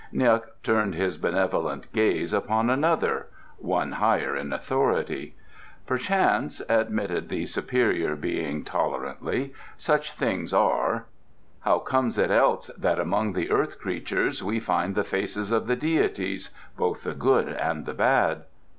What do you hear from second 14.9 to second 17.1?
the faces of the deities both